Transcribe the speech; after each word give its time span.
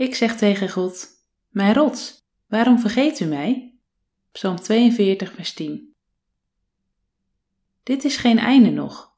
Ik 0.00 0.14
zeg 0.14 0.36
tegen 0.36 0.68
God: 0.68 1.08
Mijn 1.48 1.74
rots, 1.74 2.26
waarom 2.46 2.78
vergeet 2.78 3.20
u 3.20 3.24
mij? 3.24 3.78
Psalm 4.32 4.56
42, 4.56 5.32
vers 5.32 5.52
10. 5.52 5.94
Dit 7.82 8.04
is 8.04 8.16
geen 8.16 8.38
einde 8.38 8.70
nog, 8.70 9.16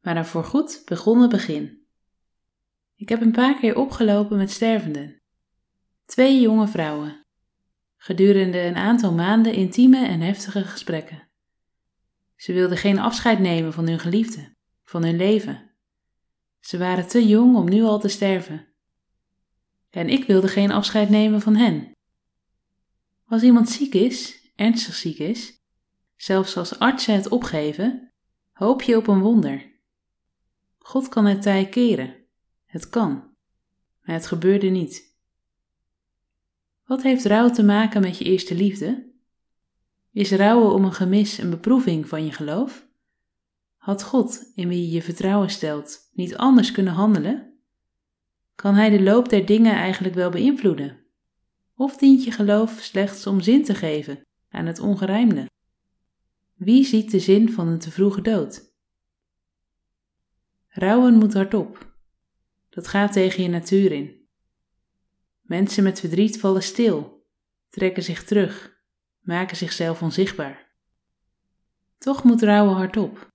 maar 0.00 0.16
een 0.16 0.26
voorgoed 0.26 0.82
begonnen 0.84 1.28
begin. 1.28 1.86
Ik 2.96 3.08
heb 3.08 3.20
een 3.20 3.32
paar 3.32 3.58
keer 3.58 3.76
opgelopen 3.76 4.36
met 4.36 4.50
stervenden. 4.50 5.22
Twee 6.04 6.40
jonge 6.40 6.68
vrouwen. 6.68 7.26
Gedurende 7.96 8.60
een 8.60 8.76
aantal 8.76 9.12
maanden 9.12 9.54
intieme 9.54 10.06
en 10.06 10.20
heftige 10.20 10.64
gesprekken. 10.64 11.28
Ze 12.36 12.52
wilden 12.52 12.78
geen 12.78 12.98
afscheid 12.98 13.38
nemen 13.38 13.72
van 13.72 13.88
hun 13.88 14.00
geliefde, 14.00 14.54
van 14.84 15.04
hun 15.04 15.16
leven. 15.16 15.74
Ze 16.60 16.78
waren 16.78 17.08
te 17.08 17.26
jong 17.26 17.56
om 17.56 17.68
nu 17.68 17.82
al 17.82 18.00
te 18.00 18.08
sterven 18.08 18.73
en 19.94 20.08
ik 20.08 20.24
wilde 20.24 20.48
geen 20.48 20.70
afscheid 20.70 21.10
nemen 21.10 21.40
van 21.40 21.56
hen. 21.56 21.92
Als 23.26 23.42
iemand 23.42 23.68
ziek 23.68 23.94
is, 23.94 24.50
ernstig 24.54 24.94
ziek 24.94 25.18
is, 25.18 25.62
zelfs 26.16 26.56
als 26.56 26.78
artsen 26.78 27.14
het 27.14 27.28
opgeven, 27.28 28.12
hoop 28.52 28.82
je 28.82 28.96
op 28.96 29.06
een 29.06 29.20
wonder. 29.20 29.72
God 30.78 31.08
kan 31.08 31.26
het 31.26 31.42
tij 31.42 31.68
keren. 31.68 32.14
Het 32.64 32.88
kan. 32.88 33.10
Maar 34.02 34.14
het 34.14 34.26
gebeurde 34.26 34.66
niet. 34.66 35.16
Wat 36.84 37.02
heeft 37.02 37.24
rouw 37.24 37.50
te 37.50 37.64
maken 37.64 38.00
met 38.00 38.18
je 38.18 38.24
eerste 38.24 38.54
liefde? 38.54 39.12
Is 40.12 40.32
rouwen 40.32 40.72
om 40.72 40.84
een 40.84 40.92
gemis 40.92 41.38
een 41.38 41.50
beproeving 41.50 42.08
van 42.08 42.24
je 42.24 42.32
geloof? 42.32 42.86
Had 43.76 44.02
God, 44.02 44.50
in 44.54 44.68
wie 44.68 44.82
je 44.82 44.90
je 44.90 45.02
vertrouwen 45.02 45.50
stelt, 45.50 46.10
niet 46.12 46.36
anders 46.36 46.72
kunnen 46.72 46.92
handelen? 46.92 47.53
Kan 48.64 48.74
hij 48.74 48.90
de 48.90 49.02
loop 49.02 49.28
der 49.28 49.46
dingen 49.46 49.74
eigenlijk 49.74 50.14
wel 50.14 50.30
beïnvloeden? 50.30 51.06
Of 51.74 51.96
dient 51.96 52.24
je 52.24 52.30
geloof 52.30 52.78
slechts 52.80 53.26
om 53.26 53.40
zin 53.40 53.64
te 53.64 53.74
geven 53.74 54.26
aan 54.48 54.66
het 54.66 54.78
ongerijmde? 54.78 55.50
Wie 56.54 56.84
ziet 56.84 57.10
de 57.10 57.18
zin 57.18 57.52
van 57.52 57.68
een 57.68 57.78
te 57.78 57.90
vroege 57.90 58.20
dood? 58.20 58.72
Rouwen 60.68 61.14
moet 61.14 61.34
hardop. 61.34 61.96
Dat 62.70 62.88
gaat 62.88 63.12
tegen 63.12 63.42
je 63.42 63.48
natuur 63.48 63.92
in. 63.92 64.26
Mensen 65.42 65.82
met 65.82 66.00
verdriet 66.00 66.40
vallen 66.40 66.62
stil, 66.62 67.26
trekken 67.68 68.02
zich 68.02 68.24
terug, 68.24 68.82
maken 69.20 69.56
zichzelf 69.56 70.02
onzichtbaar. 70.02 70.76
Toch 71.98 72.24
moet 72.24 72.42
rouwen 72.42 72.74
hardop. 72.74 73.32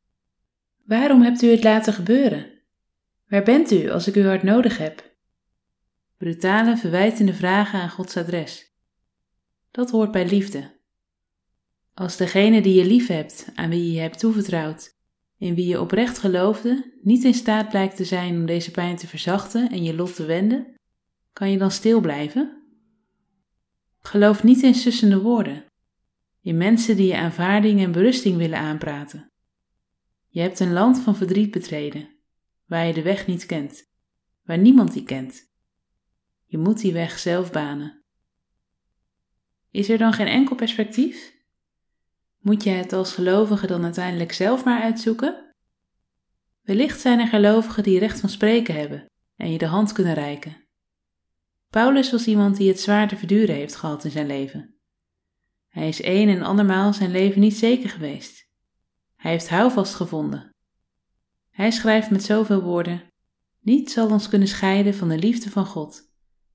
Waarom 0.85 1.21
hebt 1.21 1.41
u 1.41 1.47
het 1.47 1.63
laten 1.63 1.93
gebeuren? 1.93 2.51
Waar 3.27 3.43
bent 3.43 3.71
u 3.71 3.89
als 3.89 4.07
ik 4.07 4.15
u 4.15 4.25
hard 4.25 4.43
nodig 4.43 4.77
heb? 4.77 5.07
Brutale, 6.19 6.77
verwijtende 6.77 7.33
vragen 7.33 7.79
aan 7.79 7.89
Gods 7.89 8.17
adres. 8.17 8.73
Dat 9.71 9.91
hoort 9.91 10.11
bij 10.11 10.27
liefde. 10.27 10.77
Als 11.93 12.17
degene 12.17 12.61
die 12.61 12.73
je 12.73 12.85
lief 12.85 13.07
hebt, 13.07 13.47
aan 13.55 13.69
wie 13.69 13.91
je 13.91 13.99
hebt 13.99 14.19
toevertrouwd, 14.19 14.97
in 15.37 15.55
wie 15.55 15.67
je 15.67 15.81
oprecht 15.81 16.17
geloofde, 16.17 16.93
niet 17.01 17.23
in 17.23 17.33
staat 17.33 17.69
blijkt 17.69 17.95
te 17.95 18.05
zijn 18.05 18.35
om 18.35 18.45
deze 18.45 18.71
pijn 18.71 18.95
te 18.95 19.07
verzachten 19.07 19.69
en 19.69 19.83
je 19.83 19.95
lot 19.95 20.15
te 20.15 20.25
wenden, 20.25 20.75
kan 21.33 21.51
je 21.51 21.57
dan 21.57 21.71
stil 21.71 21.99
blijven? 22.01 22.63
Geloof 23.99 24.43
niet 24.43 24.61
in 24.61 24.75
sussende 24.75 25.21
woorden, 25.21 25.65
in 26.41 26.57
mensen 26.57 26.95
die 26.95 27.07
je 27.07 27.17
aanvaarding 27.17 27.79
en 27.79 27.91
berusting 27.91 28.37
willen 28.37 28.59
aanpraten. 28.59 29.31
Je 30.27 30.41
hebt 30.41 30.59
een 30.59 30.73
land 30.73 30.99
van 30.99 31.15
verdriet 31.15 31.51
betreden, 31.51 32.09
waar 32.65 32.87
je 32.87 32.93
de 32.93 33.01
weg 33.01 33.27
niet 33.27 33.45
kent, 33.45 33.83
waar 34.43 34.57
niemand 34.57 34.93
die 34.93 35.03
kent. 35.03 35.48
Je 36.49 36.57
moet 36.57 36.81
die 36.81 36.93
weg 36.93 37.19
zelf 37.19 37.51
banen. 37.51 38.03
Is 39.71 39.89
er 39.89 39.97
dan 39.97 40.13
geen 40.13 40.27
enkel 40.27 40.55
perspectief? 40.55 41.35
Moet 42.39 42.63
je 42.63 42.69
het 42.69 42.93
als 42.93 43.13
gelovige 43.13 43.67
dan 43.67 43.83
uiteindelijk 43.83 44.31
zelf 44.31 44.63
maar 44.65 44.81
uitzoeken? 44.81 45.55
Wellicht 46.61 46.99
zijn 46.99 47.19
er 47.19 47.27
gelovigen 47.27 47.83
die 47.83 47.99
recht 47.99 48.19
van 48.19 48.29
spreken 48.29 48.75
hebben 48.75 49.05
en 49.35 49.51
je 49.51 49.57
de 49.57 49.65
hand 49.65 49.91
kunnen 49.91 50.13
reiken. 50.13 50.67
Paulus 51.69 52.11
was 52.11 52.27
iemand 52.27 52.57
die 52.57 52.67
het 52.67 52.79
zwaar 52.79 53.07
te 53.07 53.17
verduren 53.17 53.55
heeft 53.55 53.75
gehad 53.75 54.03
in 54.03 54.11
zijn 54.11 54.27
leven. 54.27 54.75
Hij 55.67 55.87
is 55.87 56.03
een 56.03 56.29
en 56.29 56.41
andermaal 56.41 56.93
zijn 56.93 57.11
leven 57.11 57.41
niet 57.41 57.57
zeker 57.57 57.89
geweest. 57.89 58.49
Hij 59.15 59.31
heeft 59.31 59.49
houvast 59.49 59.95
gevonden. 59.95 60.55
Hij 61.49 61.71
schrijft 61.71 62.09
met 62.09 62.23
zoveel 62.23 62.61
woorden: 62.61 63.03
Niets 63.59 63.93
zal 63.93 64.09
ons 64.09 64.29
kunnen 64.29 64.47
scheiden 64.47 64.93
van 64.95 65.09
de 65.09 65.17
liefde 65.17 65.49
van 65.49 65.65
God 65.65 66.08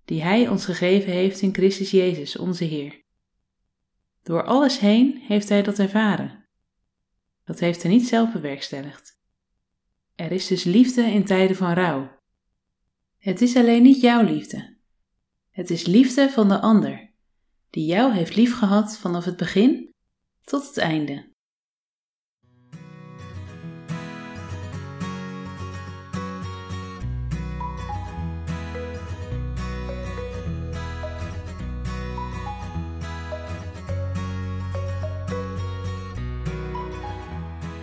die 0.05 0.23
Hij 0.23 0.49
ons 0.49 0.65
gegeven 0.65 1.13
heeft 1.13 1.41
in 1.41 1.55
Christus 1.55 1.91
Jezus, 1.91 2.37
onze 2.37 2.65
Heer. 2.65 3.03
Door 4.23 4.45
alles 4.45 4.79
heen 4.79 5.17
heeft 5.17 5.49
Hij 5.49 5.63
dat 5.63 5.79
ervaren. 5.79 6.49
Dat 7.45 7.59
heeft 7.59 7.83
Hij 7.83 7.91
niet 7.91 8.07
zelf 8.07 8.33
bewerkstelligd. 8.33 9.21
Er 10.15 10.33
is 10.33 10.47
dus 10.47 10.65
liefde 10.65 11.03
in 11.03 11.25
tijden 11.25 11.57
van 11.57 11.73
rouw. 11.73 12.21
Het 13.19 13.41
is 13.41 13.57
alleen 13.57 13.83
niet 13.83 14.01
jouw 14.01 14.23
liefde. 14.23 14.77
Het 15.51 15.71
is 15.71 15.87
liefde 15.87 16.31
van 16.31 16.49
de 16.49 16.61
ander, 16.61 17.13
die 17.71 17.87
jou 17.87 18.13
heeft 18.13 18.37
liefgehad 18.37 18.99
vanaf 18.99 19.25
het 19.25 19.37
begin 19.37 19.95
tot 20.45 20.67
het 20.67 20.77
einde. 20.77 21.34